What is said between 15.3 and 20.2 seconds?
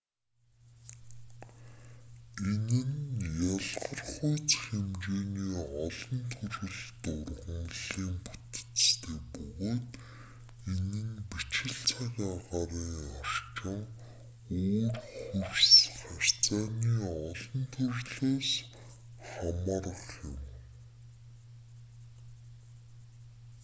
хөрс харьцааны олон төрлөөс хамаарах